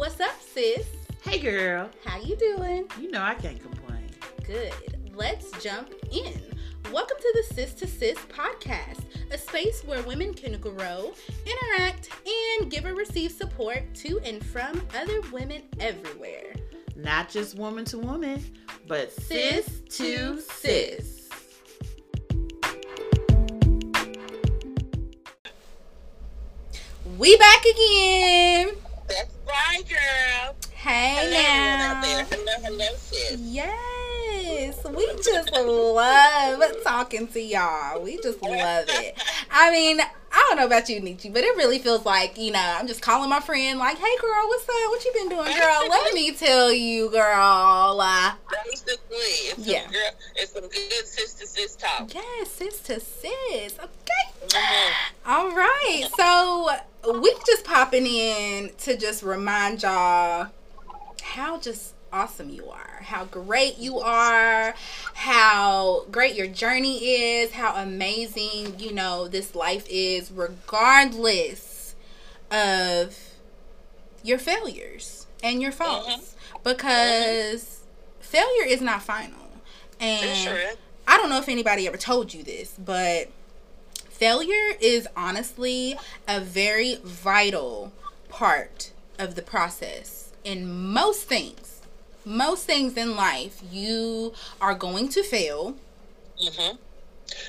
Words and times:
What's 0.00 0.18
up, 0.18 0.40
sis? 0.40 0.86
Hey 1.22 1.38
girl, 1.38 1.90
How 2.06 2.18
you 2.18 2.34
doing? 2.34 2.86
you 2.98 3.10
know 3.10 3.20
I 3.20 3.34
can't 3.34 3.60
complain. 3.60 4.06
Good. 4.46 4.72
Let's 5.14 5.50
jump 5.62 5.92
in. 6.10 6.40
Welcome 6.90 7.18
to 7.20 7.32
the 7.34 7.54
Sis 7.54 7.74
to 7.74 7.86
Sis 7.86 8.16
podcast, 8.34 9.00
a 9.30 9.36
space 9.36 9.82
where 9.84 10.02
women 10.04 10.32
can 10.32 10.58
grow, 10.58 11.12
interact, 11.44 12.08
and 12.26 12.70
give 12.70 12.86
or 12.86 12.94
receive 12.94 13.30
support 13.30 13.94
to 13.96 14.18
and 14.20 14.42
from 14.42 14.80
other 14.98 15.20
women 15.30 15.64
everywhere. 15.78 16.54
Not 16.96 17.28
just 17.28 17.58
woman 17.58 17.84
to 17.84 17.98
woman, 17.98 18.42
but 18.88 19.12
sis, 19.12 19.66
Sis 19.66 19.80
to 19.98 20.36
to 20.36 20.40
sis. 20.40 21.28
We 27.18 27.36
back 27.36 27.64
again. 27.66 28.70
Right, 29.50 29.82
girl. 29.88 30.56
Hey 30.72 31.16
Hello, 31.18 31.30
now. 31.42 31.96
out 31.96 32.02
there. 32.02 32.24
Hello, 32.30 32.52
hello, 32.62 32.86
sis. 32.96 33.40
Yes, 33.40 34.76
we 34.88 35.06
just 35.22 35.52
love 35.52 36.76
talking 36.84 37.26
to 37.28 37.40
y'all. 37.40 38.00
We 38.02 38.16
just 38.22 38.40
love 38.42 38.84
it. 38.88 39.18
I 39.50 39.70
mean, 39.70 40.00
I 40.00 40.46
don't 40.48 40.56
know 40.58 40.66
about 40.66 40.88
you, 40.88 41.00
Nietzsche, 41.00 41.28
but 41.28 41.42
it 41.42 41.56
really 41.56 41.78
feels 41.80 42.04
like, 42.06 42.38
you 42.38 42.52
know, 42.52 42.60
I'm 42.78 42.86
just 42.86 43.02
calling 43.02 43.28
my 43.28 43.40
friend, 43.40 43.78
like, 43.78 43.98
hey, 43.98 44.16
girl, 44.20 44.46
what's 44.46 44.62
up? 44.64 44.68
What 44.90 45.04
you 45.04 45.12
been 45.14 45.28
doing, 45.28 45.58
girl? 45.58 45.86
Let 45.88 46.14
me 46.14 46.32
tell 46.32 46.72
you, 46.72 47.10
girl. 47.10 48.00
Uh, 48.00 48.32
Basically, 48.64 49.16
it's 49.16 49.58
Yeah. 49.66 49.82
some 49.82 49.92
girl, 49.92 50.10
it's 50.36 50.52
some 50.52 50.68
good 50.68 51.06
sis 51.06 51.34
to 51.34 51.46
sis 51.46 51.76
talk. 51.76 52.14
yes, 52.14 52.50
sis 52.52 52.78
to 52.80 53.00
sis. 53.00 53.74
Okay. 53.78 54.46
Mhm. 54.46 54.92
All 55.26 55.50
right. 55.50 56.08
So 56.16 56.59
popping 57.80 58.06
in 58.06 58.70
to 58.76 58.94
just 58.94 59.22
remind 59.22 59.82
y'all 59.82 60.48
how 61.22 61.58
just 61.58 61.94
awesome 62.12 62.50
you 62.50 62.68
are, 62.68 63.00
how 63.00 63.24
great 63.24 63.78
you 63.78 63.98
are, 64.00 64.74
how 65.14 66.04
great 66.10 66.34
your 66.34 66.46
journey 66.46 66.98
is, 66.98 67.52
how 67.52 67.74
amazing, 67.76 68.78
you 68.78 68.92
know, 68.92 69.28
this 69.28 69.54
life 69.54 69.86
is, 69.88 70.30
regardless 70.30 71.94
of 72.50 73.16
your 74.22 74.38
failures 74.38 75.26
and 75.42 75.62
your 75.62 75.72
mm-hmm. 75.72 75.82
faults. 75.82 76.36
Because 76.62 77.80
failure 78.20 78.66
is 78.66 78.82
not 78.82 79.00
final. 79.00 79.52
And 79.98 80.36
sure. 80.36 80.72
I 81.08 81.16
don't 81.16 81.30
know 81.30 81.38
if 81.38 81.48
anybody 81.48 81.86
ever 81.86 81.96
told 81.96 82.34
you 82.34 82.42
this, 82.42 82.74
but 82.78 83.30
failure 84.20 84.76
is 84.80 85.08
honestly 85.16 85.98
a 86.28 86.38
very 86.40 86.96
vital 87.02 87.90
part 88.28 88.92
of 89.18 89.34
the 89.34 89.40
process 89.40 90.30
in 90.44 90.70
most 90.92 91.22
things. 91.26 91.80
Most 92.26 92.66
things 92.66 92.98
in 92.98 93.16
life, 93.16 93.62
you 93.72 94.34
are 94.60 94.74
going 94.74 95.08
to 95.08 95.22
fail. 95.22 95.74
hmm 96.38 96.76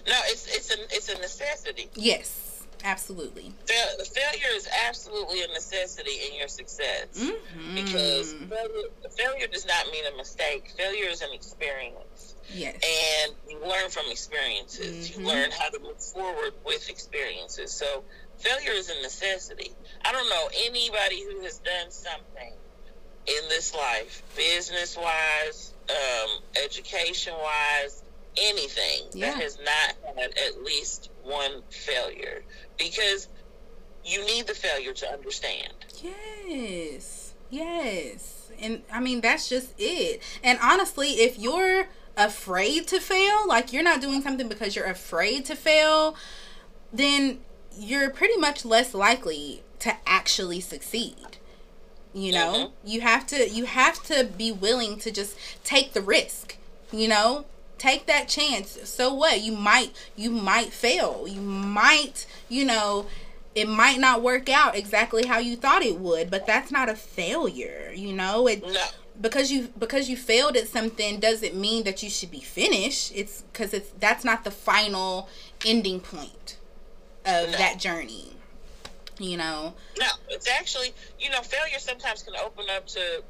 No, 0.07 0.17
it's 0.31 0.47
it's 0.55 0.71
a 0.71 0.77
it's 0.95 1.09
a 1.09 1.17
necessity. 1.19 1.89
Yes, 1.95 2.50
absolutely. 2.83 3.51
Fail, 3.65 4.05
failure 4.05 4.51
is 4.55 4.67
absolutely 4.87 5.43
a 5.43 5.47
necessity 5.47 6.11
in 6.29 6.35
your 6.35 6.47
success 6.47 7.07
Mhm. 7.15 7.75
because 7.75 8.33
failure, 8.33 8.87
failure 9.17 9.47
does 9.47 9.65
not 9.65 9.89
mean 9.91 10.05
a 10.05 10.15
mistake. 10.17 10.71
Failure 10.77 11.09
is 11.09 11.21
an 11.21 11.31
experience, 11.33 12.35
yes, 12.53 12.75
and 12.83 13.35
you 13.49 13.59
learn 13.59 13.89
from 13.89 14.09
experiences. 14.09 15.09
Mhm. 15.09 15.17
You 15.17 15.27
learn 15.27 15.51
how 15.51 15.69
to 15.69 15.79
move 15.79 16.01
forward 16.03 16.53
with 16.63 16.89
experiences. 16.89 17.71
So 17.73 18.03
failure 18.39 18.71
is 18.73 18.89
a 18.89 18.95
necessity. 19.01 19.73
I 20.03 20.11
don't 20.11 20.29
know 20.29 20.49
anybody 20.65 21.21
who 21.23 21.41
has 21.41 21.57
done 21.59 21.91
something 21.91 22.53
in 23.27 23.49
this 23.49 23.73
life, 23.73 24.23
business 24.35 24.97
wise, 24.97 25.73
um, 25.89 26.43
education 26.55 27.33
wise, 27.37 28.01
anything 28.37 29.07
Yeah. 29.13 29.31
that 29.31 29.41
has 29.41 29.57
not 29.59 30.17
had 30.17 30.37
at 30.37 30.63
least 30.63 31.09
one 31.23 31.63
failure 31.69 32.43
because 32.77 33.27
you 34.03 34.25
need 34.25 34.47
the 34.47 34.55
failure 34.55 34.93
to 34.93 35.11
understand. 35.11 35.73
yes, 36.01 37.33
yes. 37.49 38.51
And 38.59 38.83
I 38.91 38.99
mean, 38.99 39.21
that's 39.21 39.49
just 39.49 39.73
it. 39.77 40.21
And 40.43 40.59
honestly, 40.61 41.13
if 41.13 41.37
you're 41.39 41.87
afraid 42.17 42.87
to 42.87 42.99
fail, 42.99 43.47
like 43.47 43.73
you're 43.73 43.83
not 43.83 44.01
doing 44.01 44.21
something 44.21 44.47
because 44.47 44.75
you're 44.75 44.85
afraid 44.85 45.45
to 45.45 45.55
fail, 45.55 46.15
then 46.91 47.39
you're 47.77 48.09
pretty 48.09 48.37
much 48.37 48.65
less 48.65 48.93
likely 48.93 49.63
to 49.79 49.95
actually 50.05 50.59
succeed. 50.59 51.37
You 52.13 52.33
know, 52.33 52.53
mm-hmm. 52.53 52.87
you 52.87 53.01
have 53.01 53.25
to 53.27 53.49
you 53.49 53.65
have 53.65 54.03
to 54.03 54.25
be 54.25 54.51
willing 54.51 54.99
to 54.99 55.11
just 55.11 55.37
take 55.63 55.93
the 55.93 56.01
risk, 56.01 56.57
you 56.91 57.07
know? 57.07 57.45
Take 57.81 58.05
that 58.05 58.27
chance. 58.27 58.77
So 58.87 59.11
what? 59.11 59.41
You 59.41 59.53
might 59.53 59.91
you 60.15 60.29
might 60.29 60.71
fail. 60.71 61.25
You 61.27 61.41
might, 61.41 62.27
you 62.47 62.63
know, 62.63 63.07
it 63.55 63.67
might 63.67 63.97
not 63.97 64.21
work 64.21 64.49
out 64.49 64.75
exactly 64.75 65.25
how 65.25 65.39
you 65.39 65.55
thought 65.55 65.81
it 65.81 65.97
would, 65.97 66.29
but 66.29 66.45
that's 66.45 66.71
not 66.71 66.89
a 66.89 66.95
failure, 66.95 67.91
you 67.95 68.13
know? 68.13 68.45
It 68.45 68.61
No, 68.61 68.85
because 69.19 69.51
you 69.51 69.69
because 69.79 70.09
you 70.11 70.15
failed 70.15 70.55
at 70.57 70.67
something 70.67 71.19
doesn't 71.19 71.55
mean 71.55 71.83
that 71.85 72.03
you 72.03 72.09
should 72.11 72.29
be 72.29 72.41
finished. 72.41 73.13
It's 73.15 73.41
because 73.51 73.73
it's 73.73 73.89
that's 73.99 74.23
not 74.23 74.43
the 74.43 74.51
final 74.51 75.27
ending 75.65 76.01
point 76.01 76.57
of 77.25 77.49
No. 77.49 77.57
that 77.57 77.79
journey. 77.79 78.33
You 79.17 79.37
know, 79.37 79.73
no, 79.99 80.07
it's 80.29 80.47
actually 80.47 80.93
you 81.19 81.31
know 81.31 81.41
failure 81.41 81.79
sometimes 81.79 82.21
can 82.21 82.35
open 82.35 82.65
up 82.69 82.85
to 82.89 83.23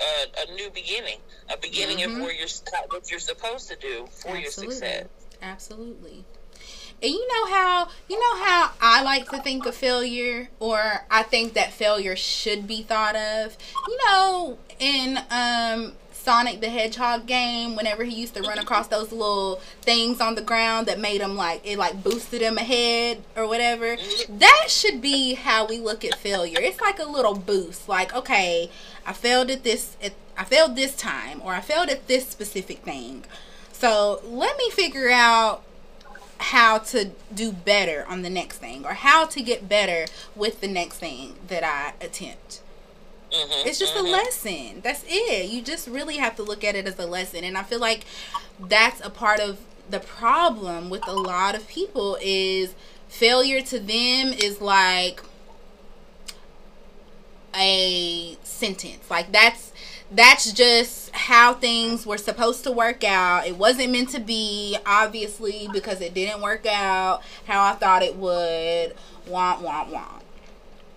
uh, 0.00 0.44
a 0.48 0.54
new 0.54 0.70
beginning, 0.70 1.18
a 1.52 1.56
beginning 1.56 1.98
Mhm. 1.98 2.16
of 2.16 2.22
where 2.22 2.32
you're 2.32 2.48
what 2.90 3.10
you're 3.10 3.20
supposed 3.20 3.68
to 3.68 3.76
do 3.76 4.08
for 4.12 4.36
your 4.36 4.50
success. 4.50 5.06
absolutely. 5.42 6.24
And 7.00 7.12
you 7.12 7.28
know 7.28 7.46
how 7.54 7.88
you 8.08 8.18
know 8.18 8.44
how 8.44 8.72
I 8.80 9.02
like 9.02 9.30
to 9.30 9.38
think 9.40 9.66
of 9.66 9.74
failure, 9.76 10.50
or 10.58 11.06
I 11.10 11.22
think 11.22 11.54
that 11.54 11.72
failure 11.72 12.16
should 12.16 12.66
be 12.66 12.82
thought 12.82 13.14
of. 13.14 13.56
You 13.86 13.98
know, 14.06 14.58
in 14.80 15.18
um 15.30 15.96
Sonic 16.28 16.60
the 16.60 16.68
Hedgehog 16.68 17.24
game, 17.24 17.74
whenever 17.74 18.04
he 18.04 18.14
used 18.14 18.34
to 18.34 18.42
run 18.42 18.58
across 18.58 18.88
those 18.88 19.12
little 19.12 19.62
things 19.80 20.20
on 20.20 20.34
the 20.34 20.42
ground 20.42 20.86
that 20.86 21.00
made 21.00 21.22
him 21.22 21.36
like 21.36 21.62
it 21.64 21.78
like 21.78 22.04
boosted 22.04 22.42
him 22.42 22.58
ahead 22.58 23.22
or 23.34 23.48
whatever. 23.48 23.96
That 24.28 24.66
should 24.68 25.00
be 25.00 25.32
how 25.32 25.66
we 25.66 25.78
look 25.78 26.04
at 26.04 26.16
failure. 26.16 26.58
It's 26.60 26.82
like 26.82 26.98
a 26.98 27.06
little 27.06 27.34
boost. 27.34 27.88
Like, 27.88 28.14
okay, 28.14 28.70
I 29.06 29.14
failed 29.14 29.50
at 29.50 29.64
this 29.64 29.96
at, 30.02 30.12
I 30.36 30.44
failed 30.44 30.76
this 30.76 30.94
time 30.94 31.40
or 31.42 31.54
I 31.54 31.62
failed 31.62 31.88
at 31.88 32.08
this 32.08 32.28
specific 32.28 32.80
thing. 32.80 33.24
So, 33.72 34.20
let 34.22 34.58
me 34.58 34.68
figure 34.68 35.08
out 35.08 35.62
how 36.36 36.76
to 36.92 37.12
do 37.34 37.52
better 37.52 38.04
on 38.06 38.20
the 38.20 38.28
next 38.28 38.58
thing 38.58 38.84
or 38.84 38.92
how 38.92 39.24
to 39.24 39.40
get 39.40 39.66
better 39.66 40.04
with 40.36 40.60
the 40.60 40.68
next 40.68 40.98
thing 40.98 41.36
that 41.46 41.64
I 41.64 41.94
attempt. 42.04 42.60
Mhm, 43.32 43.66
It's 43.66 43.78
just 43.78 43.94
a 43.96 44.02
mhm. 44.02 44.10
lesson. 44.10 44.80
That's 44.82 45.04
it. 45.06 45.50
You 45.50 45.60
just 45.62 45.86
really 45.88 46.16
have 46.16 46.36
to 46.36 46.42
look 46.42 46.64
at 46.64 46.74
it 46.74 46.86
as 46.86 46.98
a 46.98 47.06
lesson. 47.06 47.44
And 47.44 47.58
I 47.58 47.62
feel 47.62 47.78
like 47.80 48.04
that's 48.58 49.04
a 49.04 49.10
part 49.10 49.40
of 49.40 49.58
the 49.90 50.00
problem 50.00 50.88
with 50.90 51.06
a 51.06 51.12
lot 51.14 51.54
of 51.54 51.66
people 51.68 52.18
is 52.22 52.74
failure 53.08 53.60
to 53.62 53.78
them 53.78 54.32
is 54.32 54.60
like 54.60 55.22
a 57.54 58.36
sentence. 58.42 59.10
Like 59.10 59.32
that's 59.32 59.72
that's 60.10 60.52
just 60.52 61.10
how 61.14 61.52
things 61.54 62.06
were 62.06 62.18
supposed 62.18 62.64
to 62.64 62.72
work 62.72 63.04
out. 63.04 63.46
It 63.46 63.56
wasn't 63.56 63.90
meant 63.92 64.08
to 64.10 64.20
be, 64.20 64.76
obviously, 64.86 65.68
because 65.70 66.00
it 66.00 66.14
didn't 66.14 66.40
work 66.40 66.64
out 66.66 67.22
how 67.46 67.62
I 67.62 67.74
thought 67.74 68.02
it 68.02 68.16
would. 68.16 68.94
Womp 69.28 69.60
womp 69.62 69.90
womp. 69.90 70.17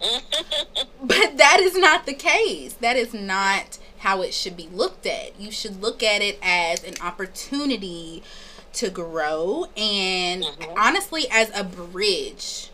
But 1.03 1.37
that 1.37 1.59
is 1.61 1.75
not 1.75 2.05
the 2.05 2.13
case. 2.13 2.73
That 2.73 2.95
is 2.95 3.13
not 3.13 3.77
how 3.99 4.21
it 4.21 4.33
should 4.33 4.55
be 4.55 4.69
looked 4.71 5.05
at. 5.05 5.39
You 5.39 5.51
should 5.51 5.81
look 5.81 6.01
at 6.03 6.21
it 6.21 6.37
as 6.41 6.83
an 6.83 6.93
opportunity 7.01 8.23
to 8.73 8.89
grow 8.89 9.65
and 9.75 10.43
Mhm. 10.43 10.73
honestly 10.77 11.27
as 11.29 11.49
a 11.53 11.63
bridge. 11.63 12.69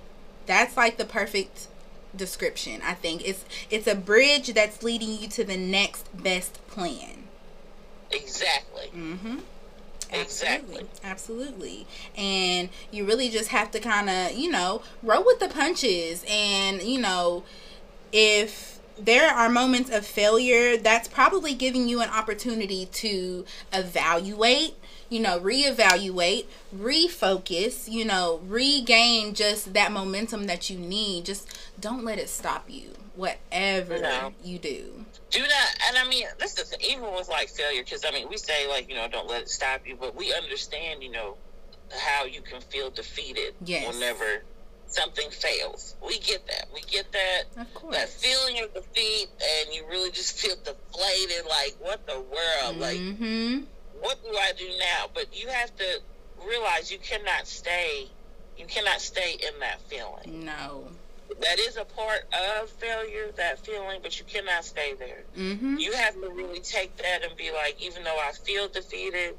That's 0.46 0.78
like 0.78 0.98
the 0.98 1.06
perfect 1.06 1.68
description. 2.16 2.82
I 2.84 2.94
think 2.94 3.28
it's 3.28 3.44
it's 3.70 3.88
a 3.88 3.96
bridge 3.96 4.54
that's 4.54 4.84
leading 4.84 5.20
you 5.20 5.28
to 5.30 5.44
the 5.44 5.58
next 5.58 6.06
best 6.16 6.66
plan. 6.68 7.28
Exactly. 8.12 8.90
Mhm. 8.96 9.42
Exactly. 10.12 10.86
Absolutely. 11.04 11.84
Absolutely. 11.84 11.88
And 12.18 12.70
you 12.92 13.06
really 13.06 13.30
just 13.30 13.50
have 13.50 13.72
to 13.72 13.80
kind 13.80 14.10
of, 14.10 14.34
you 14.38 14.52
know, 14.52 14.82
roll 15.04 15.24
with 15.26 15.40
the 15.40 15.50
punches. 15.50 16.26
And, 16.30 16.82
you 16.82 17.00
know, 17.00 17.44
if 18.12 18.80
there 18.98 19.30
are 19.30 19.50
moments 19.50 19.90
of 19.92 20.06
failure, 20.06 20.78
that's 20.78 21.08
probably 21.08 21.54
giving 21.54 21.88
you 21.88 22.02
an 22.02 22.10
opportunity 22.10 22.86
to 22.88 23.46
evaluate 23.74 24.76
you 25.10 25.20
know, 25.20 25.40
reevaluate, 25.40 26.46
refocus, 26.76 27.90
you 27.90 28.04
know, 28.06 28.42
regain 28.46 29.34
just 29.34 29.74
that 29.74 29.92
momentum 29.92 30.48
that 30.48 30.70
you 30.70 30.78
need. 30.78 31.26
Just 31.26 31.48
don't 31.80 32.04
let 32.04 32.20
it 32.20 32.30
stop 32.30 32.66
you, 32.68 32.94
whatever 33.16 34.00
No. 34.00 34.34
you 34.44 34.60
do. 34.60 35.06
Do 35.30 35.40
not 35.42 35.68
and 35.88 35.98
i 35.98 36.08
mean 36.08 36.26
this 36.40 36.58
is 36.58 36.74
even 36.80 37.12
with 37.14 37.28
like 37.30 37.50
failure 37.50 37.84
because 37.84 38.04
i 38.06 38.12
mean 38.12 38.28
we 38.30 38.38
say 38.38 38.68
like 38.70 38.90
you 38.90 38.96
know 38.96 39.08
don't 39.08 39.28
let 39.30 39.42
it 39.42 39.50
stop 39.50 39.86
you 39.86 39.96
but 40.00 40.16
we 40.16 40.34
understand 40.34 41.04
you 41.04 41.12
know 41.12 41.36
how 42.00 42.26
you 42.26 42.42
can 42.42 42.62
feel 42.62 42.90
defeated 42.90 43.54
Yes. 43.66 43.94
whenever 43.94 44.44
something 44.88 45.30
fails 45.32 45.96
we 46.06 46.18
get 46.20 46.46
that 46.48 46.68
we 46.74 46.82
get 46.82 47.12
that 47.12 47.44
Of 47.58 47.92
that 47.92 48.10
feeling 48.10 48.64
of 48.64 48.74
defeat 48.74 49.28
and 49.42 49.76
you 49.76 49.84
really 49.90 50.12
just 50.12 50.38
feel 50.40 50.56
deflated 50.64 51.46
like 51.50 51.76
what 51.80 52.06
the 52.08 52.20
world 52.20 52.78
like 52.78 52.98
mm-hmm. 52.98 53.62
what 54.00 54.18
do 54.24 54.30
i 54.38 54.52
do 54.58 54.68
now 54.80 55.08
but 55.14 55.26
you 55.38 55.48
have 55.50 55.76
to 55.78 56.02
realize 56.48 56.90
you 56.92 57.00
cannot 57.00 57.48
stay 57.48 58.08
you 58.58 58.66
cannot 58.66 59.02
stay 59.02 59.34
in 59.34 59.60
that 59.60 59.80
feeling 59.90 60.46
No. 60.46 60.88
That 61.42 61.60
is 61.60 61.78
a 61.78 61.86
part 61.86 62.22
of 62.62 62.70
failure 62.70 63.32
that 63.36 63.60
feeling 63.66 64.00
but 64.02 64.18
you 64.20 64.26
cannot 64.26 64.64
stay 64.66 64.94
there 64.98 65.24
Mm-hmm. 65.38 65.78
you 65.78 65.92
have 65.94 66.14
to 66.16 66.30
really 66.30 66.60
take 66.62 66.96
that 66.98 67.24
and 67.24 67.36
be 67.38 67.52
like, 67.52 67.82
even 67.84 68.04
though 68.04 68.18
I 68.18 68.32
feel 68.32 68.68
defeated 68.68 69.36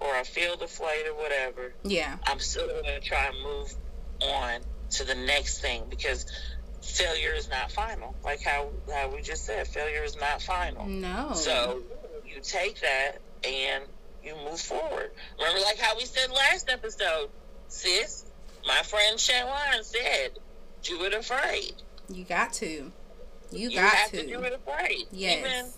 or 0.00 0.14
I 0.14 0.22
feel 0.22 0.56
deflated, 0.56 1.08
or 1.12 1.14
whatever, 1.16 1.74
Yeah. 1.84 2.16
I'm 2.26 2.38
still 2.38 2.66
going 2.68 2.84
to 2.84 3.00
try 3.00 3.26
and 3.26 3.42
move 3.42 3.74
on 4.22 4.60
to 4.92 5.04
the 5.04 5.14
next 5.14 5.60
thing 5.60 5.82
because 5.90 6.24
failure 6.82 7.32
is 7.34 7.48
not 7.50 7.70
final. 7.70 8.14
Like 8.24 8.40
how, 8.42 8.68
how 8.92 9.14
we 9.14 9.20
just 9.22 9.44
said, 9.44 9.66
failure 9.68 10.02
is 10.04 10.16
not 10.16 10.40
final. 10.40 10.86
No. 10.86 11.32
So 11.34 11.82
you 12.24 12.40
take 12.42 12.80
that 12.80 13.16
and 13.44 13.84
you 14.24 14.34
move 14.48 14.60
forward. 14.60 15.10
Remember, 15.38 15.60
like 15.60 15.78
how 15.78 15.96
we 15.96 16.04
said 16.06 16.30
last 16.30 16.70
episode, 16.70 17.28
sis, 17.68 18.24
my 18.66 18.82
friend 18.82 19.18
Shawan 19.18 19.84
said, 19.84 20.30
do 20.82 21.02
it 21.04 21.14
afraid. 21.14 21.74
you 22.08 22.24
got 22.24 22.52
to. 22.54 22.90
You 23.52 23.68
You 23.70 23.76
got 23.80 23.92
have 23.92 24.10
to. 24.10 24.22
to 24.22 24.26
do 24.26 24.40
it 24.42 24.52
afraid. 24.52 25.06
Yes. 25.12 25.38
Even 25.38 25.72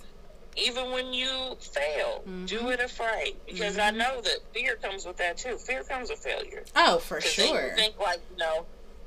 even 0.54 0.90
when 0.90 1.14
you 1.14 1.56
fail, 1.60 2.22
Mhm. 2.28 2.46
do 2.46 2.69
it 2.69 2.78
afraid 2.81 3.37
because 3.46 3.78
I 3.78 3.90
Mhm. 3.90 3.96
know 3.96 4.20
that 4.20 4.38
fear 4.52 4.76
comes 4.76 5.06
with 5.06 5.16
that 5.16 5.38
too. 5.38 5.56
Fear 5.56 5.84
comes 5.84 6.10
with 6.10 6.19
failure. 6.19 6.64
Oh, 6.76 6.99
for 6.99 7.22
sure. 7.22 7.69
You 7.70 7.75
think 7.75 7.99
like 7.99 8.20
you 8.31 8.37
know, 8.37 8.66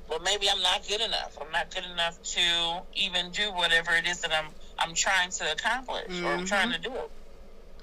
well 0.10 0.20
maybe 0.20 0.50
I'm 0.50 0.62
not 0.64 0.88
good 0.88 1.02
enough. 1.02 1.38
I'm 1.40 1.52
not 1.52 1.70
good 1.74 1.86
enough 1.86 2.22
to 2.24 2.82
even 2.96 3.30
do 3.32 3.52
whatever 3.52 3.92
it 3.96 4.08
is 4.08 4.22
that 4.22 4.34
I'm 4.34 4.48
I'm 4.80 4.94
trying 4.96 5.30
to 5.32 5.52
accomplish 5.52 6.20
or 6.22 6.34
I'm 6.34 6.46
trying 6.48 6.72
to 6.72 6.80
do. 6.80 6.92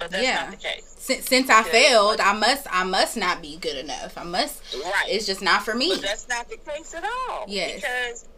But 0.03 0.11
that's 0.13 0.23
Yeah. 0.23 0.41
not 0.43 0.51
the 0.53 0.57
case. 0.57 0.95
Since, 0.99 1.27
since 1.29 1.51
I 1.51 1.63
failed, 1.65 2.21
I 2.21 2.33
must 2.33 2.67
I 2.71 2.85
must 2.85 3.17
not 3.17 3.43
be 3.43 3.57
good 3.57 3.77
enough. 3.77 4.17
I 4.17 4.23
must. 4.25 4.63
Right. 4.75 5.07
It's 5.09 5.27
just 5.27 5.43
not 5.43 5.65
for 5.65 5.75
me. 5.75 5.91
but 5.91 6.03
that's 6.03 6.29
not 6.29 6.49
the 6.49 6.57
case 6.59 6.95
at 6.95 7.05
all. 7.05 7.45
Yes. 7.49 7.75
Because 7.77 8.29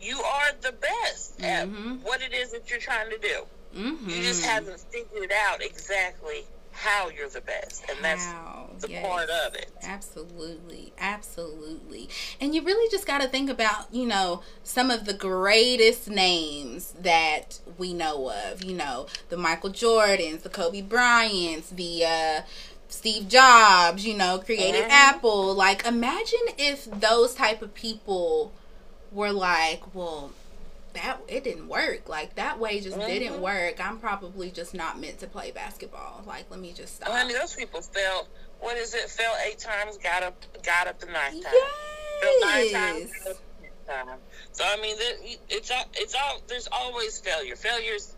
you 0.00 0.20
are 0.20 0.52
the 0.60 0.72
best 0.72 1.40
at 1.42 1.66
Mhm. 1.68 2.00
what 2.02 2.22
it 2.22 2.32
is 2.32 2.52
that 2.52 2.68
you're 2.70 2.78
trying 2.80 3.10
to 3.10 3.18
do. 3.18 3.46
Mm-hmm. 3.76 4.08
You 4.08 4.22
just 4.22 4.44
haven't 4.44 4.80
figured 4.90 5.32
out 5.32 5.62
exactly 5.62 6.44
how 6.74 7.08
you're 7.08 7.28
the 7.28 7.40
best, 7.40 7.84
and 7.88 8.04
that's 8.04 8.24
How? 8.24 8.70
the 8.80 8.88
Yes. 8.90 9.06
part 9.06 9.30
of 9.30 9.54
it. 9.54 9.70
Absolutely, 9.82 10.92
absolutely. 10.98 12.08
And 12.40 12.54
you 12.54 12.62
really 12.62 12.90
just 12.90 13.06
got 13.06 13.20
to 13.22 13.28
think 13.28 13.48
about, 13.48 13.86
you 13.92 14.06
know, 14.06 14.42
some 14.62 14.90
of 14.90 15.04
the 15.04 15.14
greatest 15.14 16.08
names 16.08 16.92
that 17.00 17.60
we 17.78 17.94
know 17.94 18.30
of. 18.30 18.62
You 18.64 18.74
know, 18.74 19.06
the 19.28 19.36
Michael 19.36 19.70
Jordans, 19.70 20.42
the 20.42 20.48
Kobe 20.48 20.82
Bryants, 20.82 21.70
the 21.70 22.04
uh, 22.04 22.42
Steve 22.88 23.28
Jobs. 23.28 24.04
You 24.06 24.14
know, 24.16 24.38
created 24.38 24.84
Mhm. 24.84 24.90
Apple. 24.90 25.54
Like, 25.54 25.86
imagine 25.86 26.40
if 26.58 26.84
those 26.86 27.34
type 27.34 27.62
of 27.62 27.72
people 27.74 28.52
were 29.12 29.32
like, 29.32 29.94
well. 29.94 30.32
That 30.94 31.20
it 31.28 31.44
didn't 31.44 31.68
work. 31.68 32.08
Like 32.08 32.36
that 32.36 32.58
way 32.58 32.80
just 32.80 32.98
didn't 32.98 33.34
Mhm. 33.34 33.40
work. 33.40 33.84
I'm 33.84 33.98
probably 33.98 34.50
just 34.50 34.74
not 34.74 35.00
meant 35.00 35.18
to 35.20 35.26
play 35.26 35.50
basketball. 35.50 36.22
Like 36.26 36.46
let 36.50 36.60
me 36.60 36.72
just 36.72 36.96
stop. 36.96 37.08
Oh, 37.10 37.12
honey, 37.12 37.34
those 37.34 37.54
people 37.54 37.82
fell. 37.82 38.28
What 38.60 38.76
is 38.76 38.94
it? 38.94 39.10
Fell 39.10 39.34
eight 39.44 39.58
times, 39.58 39.98
got 39.98 40.22
up, 40.22 40.36
got 40.62 40.86
up 40.86 40.98
the 41.00 41.06
ninth 41.06 41.42
time. 41.44 41.52
Fell 42.22 42.40
nine 42.40 42.72
times, 42.72 43.10
got 43.24 43.30
up 43.32 43.36
the 43.60 43.62
tenth 43.62 44.08
time. 44.08 44.18
So 44.52 44.64
I 44.64 44.76
mean, 44.80 44.96
it's 45.48 45.70
all, 45.70 45.84
it's 45.94 46.14
all. 46.14 46.40
There's 46.46 46.68
always 46.70 47.18
failure. 47.18 47.56
Failures, 47.56 48.14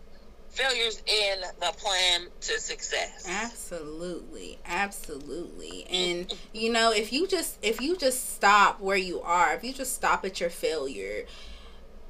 failures 0.51 1.01
in 1.07 1.41
the 1.59 1.73
plan 1.77 2.27
to 2.41 2.59
success. 2.59 3.25
Absolutely, 3.27 4.59
absolutely. 4.65 5.85
And 5.89 6.31
you 6.53 6.71
know, 6.71 6.91
if 6.91 7.11
you 7.11 7.25
just 7.27 7.57
if 7.63 7.81
you 7.81 7.97
just 7.97 8.35
stop 8.35 8.79
where 8.79 8.97
you 8.97 9.19
are, 9.21 9.53
if 9.55 9.63
you 9.63 9.73
just 9.73 9.95
stop 9.95 10.23
at 10.25 10.39
your 10.39 10.51
failure, 10.51 11.25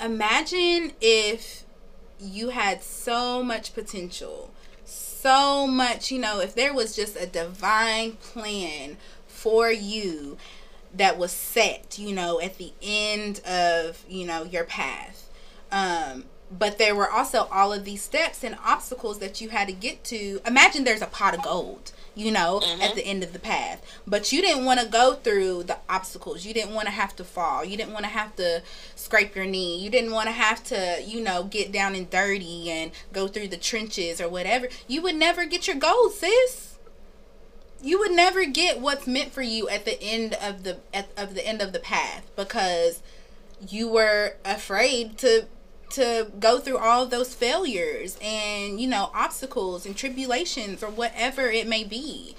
imagine 0.01 0.93
if 1.01 1.63
you 2.19 2.49
had 2.49 2.81
so 2.83 3.43
much 3.43 3.73
potential, 3.73 4.51
so 4.85 5.67
much, 5.67 6.11
you 6.11 6.19
know, 6.19 6.39
if 6.39 6.55
there 6.55 6.73
was 6.73 6.95
just 6.95 7.15
a 7.15 7.25
divine 7.25 8.13
plan 8.13 8.97
for 9.27 9.71
you 9.71 10.37
that 10.93 11.17
was 11.17 11.31
set, 11.31 11.99
you 11.99 12.13
know, 12.13 12.39
at 12.39 12.57
the 12.57 12.73
end 12.81 13.39
of, 13.45 14.03
you 14.07 14.25
know, 14.25 14.43
your 14.43 14.63
path. 14.63 15.29
Um 15.71 16.25
but 16.49 16.77
there 16.77 16.95
were 16.95 17.11
also 17.11 17.47
all 17.51 17.73
of 17.73 17.83
these 17.83 18.01
steps 18.01 18.43
and 18.43 18.57
obstacles 18.63 19.19
that 19.19 19.41
you 19.41 19.49
had 19.49 19.67
to 19.67 19.73
get 19.73 20.03
to. 20.05 20.39
Imagine 20.45 20.85
there's 20.85 21.01
a 21.01 21.07
pot 21.07 21.33
of 21.33 21.43
gold, 21.43 21.91
you 22.17 22.31
know, 22.31 22.59
Mhm. 22.59 22.81
at 22.81 22.95
the 22.95 23.05
end 23.05 23.23
of 23.23 23.31
the 23.31 23.39
path. 23.39 23.79
But 24.07 24.31
you 24.31 24.41
didn't 24.41 24.65
want 24.65 24.79
to 24.79 24.87
go 24.87 25.13
through 25.13 25.63
the 25.63 25.77
obstacles. 25.87 26.45
You 26.45 26.53
didn't 26.53 26.73
want 26.73 26.87
to 26.87 26.91
have 26.91 27.15
to 27.17 27.23
fall. 27.23 27.63
You 27.63 27.77
didn't 27.77 27.93
want 27.93 28.05
to 28.05 28.11
have 28.11 28.35
to 28.37 28.63
scrape 28.95 29.35
your 29.35 29.45
knee. 29.45 29.77
You 29.77 29.91
didn't 29.91 30.11
want 30.11 30.25
to 30.27 30.31
have 30.31 30.63
to, 30.65 31.01
you 31.05 31.21
know, 31.21 31.43
get 31.43 31.71
down 31.71 31.93
and 31.93 32.09
dirty 32.09 32.71
and 32.71 32.91
go 33.13 33.27
through 33.27 33.49
the 33.49 33.57
trenches 33.57 34.19
or 34.19 34.27
whatever. 34.27 34.67
You 34.87 35.03
would 35.03 35.15
never 35.15 35.45
get 35.45 35.67
your 35.67 35.75
gold, 35.75 36.13
sis 36.13 36.63
you 37.79 37.99
would 37.99 38.11
never 38.11 38.43
get 38.43 38.79
what's 38.79 39.05
meant 39.05 39.31
for 39.31 39.43
you 39.43 39.69
at 39.69 39.85
the 39.85 40.01
end 40.01 40.33
of 40.41 40.63
the 40.63 40.77
at, 40.91 41.09
of 41.15 41.35
the 41.35 41.45
end 41.45 41.61
of 41.61 41.73
the 41.73 41.79
path 41.79 42.23
because 42.35 43.01
you 43.69 43.87
were 43.87 44.35
afraid 44.43 45.15
to 45.19 45.45
to 45.91 46.31
go 46.39 46.59
through 46.59 46.77
all 46.77 47.05
those 47.05 47.33
failures 47.33 48.17
and 48.21 48.79
you 48.79 48.87
know 48.87 49.09
obstacles 49.13 49.85
and 49.85 49.95
tribulations 49.95 50.83
or 50.83 50.89
whatever 50.89 51.49
it 51.49 51.67
may 51.67 51.83
be. 51.83 52.35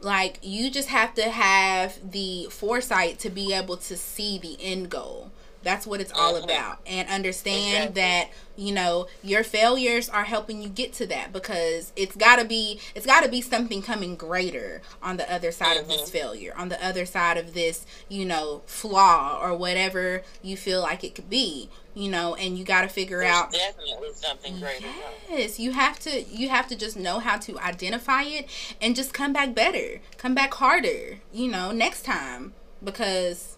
Like 0.00 0.38
you 0.42 0.70
just 0.70 0.88
have 0.88 1.14
to 1.14 1.30
have 1.30 2.12
the 2.12 2.48
foresight 2.50 3.18
to 3.20 3.30
be 3.30 3.52
able 3.52 3.76
to 3.78 3.96
see 3.96 4.38
the 4.38 4.56
end 4.60 4.90
goal 4.90 5.30
that's 5.66 5.86
what 5.86 6.00
it's 6.00 6.12
all 6.12 6.34
Mhm. 6.34 6.44
about 6.44 6.78
and 6.86 7.08
understand 7.08 7.90
Exactly. 7.90 8.00
that 8.02 8.28
you 8.56 8.72
know 8.72 9.06
your 9.22 9.42
failures 9.42 10.08
are 10.08 10.24
helping 10.24 10.62
you 10.62 10.68
get 10.68 10.92
to 10.94 11.06
that 11.08 11.32
because 11.32 11.92
it's 11.96 12.14
got 12.16 12.36
to 12.36 12.44
be 12.44 12.78
it's 12.94 13.04
got 13.04 13.22
to 13.24 13.28
be 13.28 13.40
something 13.42 13.82
coming 13.82 14.14
greater 14.14 14.80
on 15.02 15.16
the 15.16 15.30
other 15.30 15.50
side 15.50 15.76
of 15.76 15.88
this 15.88 16.02
Mhm. 16.02 16.12
failure 16.12 16.54
on 16.56 16.68
the 16.68 16.82
other 16.86 17.04
side 17.04 17.36
of 17.36 17.52
this 17.52 17.84
you 18.08 18.24
know 18.24 18.62
flaw 18.66 19.38
or 19.42 19.54
whatever 19.56 20.22
you 20.40 20.56
feel 20.56 20.80
like 20.80 21.02
it 21.02 21.14
could 21.16 21.28
be 21.28 21.68
you 21.94 22.08
know 22.08 22.34
and 22.36 22.56
you 22.56 22.64
got 22.64 22.82
to 22.82 22.88
figure 22.88 23.18
There's 23.20 23.34
out 23.34 23.50
definitely 23.52 24.12
something 24.14 24.60
greater. 24.60 24.86
Yes, 25.28 25.58
you 25.58 25.72
have 25.72 25.98
to 26.00 26.22
you 26.22 26.48
have 26.48 26.68
to 26.68 26.76
just 26.76 26.96
know 26.96 27.18
how 27.18 27.38
to 27.38 27.58
identify 27.58 28.22
it 28.22 28.48
and 28.80 28.94
just 28.94 29.12
come 29.12 29.32
back 29.32 29.52
better. 29.54 30.00
Come 30.16 30.34
back 30.34 30.54
harder, 30.54 31.18
you 31.32 31.48
know, 31.48 31.72
next 31.72 32.04
time 32.04 32.54
because 32.82 33.55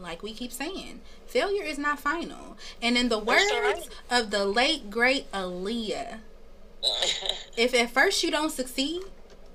like 0.00 0.22
we 0.22 0.32
keep 0.32 0.52
saying, 0.52 1.00
failure 1.26 1.62
is 1.62 1.78
not 1.78 2.00
final. 2.00 2.56
And 2.80 2.96
in 2.96 3.08
the 3.08 3.18
words 3.18 3.50
right. 3.52 3.88
of 4.10 4.30
the 4.30 4.44
late 4.44 4.90
great 4.90 5.30
Aaliyah, 5.32 6.18
if 7.56 7.74
at 7.74 7.90
first 7.90 8.22
you 8.22 8.30
don't 8.30 8.50
succeed, 8.50 9.02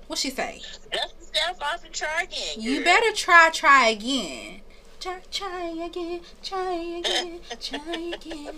what 0.06 0.18
she 0.18 0.30
say? 0.30 0.60
Dust 0.92 1.14
yourself 1.20 1.62
off 1.62 1.84
and 1.84 1.94
try 1.94 2.22
again. 2.22 2.60
You 2.60 2.84
better 2.84 3.12
try 3.14 3.50
try 3.52 3.88
again. 3.88 4.60
Try 5.00 5.20
try 5.30 5.68
again, 5.84 6.20
try 6.42 6.72
again, 6.98 7.40
try 7.60 8.12
again. 8.14 8.54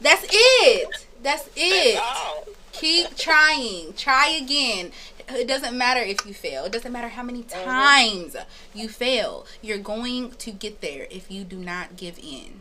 That's 0.00 0.26
it. 0.28 1.06
That's 1.22 1.48
it. 1.56 1.94
That's. 1.94 2.48
Keep 2.72 3.16
trying. 3.16 3.92
Try 3.94 4.40
again. 4.42 4.90
It 5.28 5.48
doesn't 5.48 5.76
matter 5.76 6.00
if 6.00 6.26
you 6.26 6.34
fail. 6.34 6.64
It 6.64 6.72
doesn't 6.72 6.92
matter 6.92 7.08
how 7.08 7.22
many 7.22 7.40
uh-huh. 7.40 7.64
times 7.64 8.36
you 8.74 8.88
fail. 8.88 9.46
You're 9.62 9.78
going 9.78 10.32
to 10.32 10.50
get 10.50 10.80
there 10.80 11.06
if 11.10 11.30
you 11.30 11.44
do 11.44 11.56
not 11.56 11.96
give 11.96 12.18
in. 12.18 12.60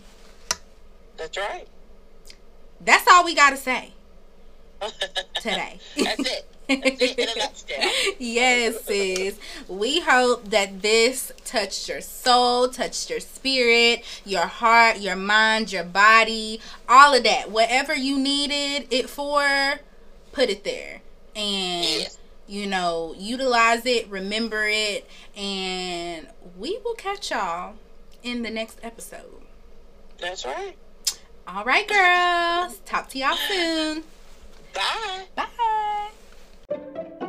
That's 1.18 1.38
right. 1.38 1.68
That's 2.82 3.08
all 3.10 3.24
we 3.24 3.36
got 3.36 3.52
to 3.52 3.58
say 3.58 3.92
today. 5.36 5.80
That's 5.96 6.20
it. 6.20 6.46
That's 6.68 7.02
it 7.02 7.20
in 7.20 7.30
a 7.30 8.16
yes, 8.20 8.84
sis. 8.84 9.40
We 9.68 10.02
hope 10.02 10.50
that 10.50 10.82
this 10.82 11.32
touched 11.46 11.90
your 11.90 12.02
soul, 12.02 12.70
touched 12.70 13.10
your 13.10 13.20
spirit, 13.20 14.04
your 14.26 14.46
heart, 14.46 15.00
your 15.00 15.16
mind, 15.16 15.72
your 15.72 15.84
body, 15.84 16.62
all 16.88 17.14
of 17.14 17.24
that. 17.24 17.52
Whatever 17.52 17.96
you 17.96 18.20
needed 18.20 18.88
it 18.92 19.10
for, 19.10 19.80
put 20.32 20.50
it 20.50 20.64
there. 20.64 21.02
And 21.36 21.86
Yes 21.86 22.18
you 22.48 22.68
know, 22.68 23.16
utilize 23.18 23.86
it, 23.86 24.10
remember 24.10 24.66
it, 24.68 25.10
and 25.36 26.28
we 26.58 26.80
will 26.84 26.96
catch 26.96 27.32
y'all 27.32 27.76
in 28.22 28.42
the 28.42 28.50
next 28.50 28.80
episode. 28.84 29.42
That's 30.20 30.46
right. 30.46 30.76
All 31.48 31.66
right, 31.66 31.88
girls. 31.88 32.80
Talk 32.86 33.10
to 33.10 33.20
y'all 33.20 33.36
soon. 33.36 34.04
Bye. 34.74 35.26
Bye. 35.36 37.20